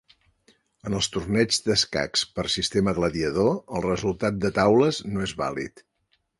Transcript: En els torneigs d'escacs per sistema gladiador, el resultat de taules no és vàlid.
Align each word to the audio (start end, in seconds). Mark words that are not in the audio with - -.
En 0.89 0.95
els 0.99 1.09
torneigs 1.15 1.59
d'escacs 1.65 2.23
per 2.39 2.47
sistema 2.55 2.95
gladiador, 3.01 3.53
el 3.81 3.87
resultat 3.89 4.43
de 4.47 4.55
taules 4.59 5.05
no 5.15 5.27
és 5.31 5.39
vàlid. 5.47 5.89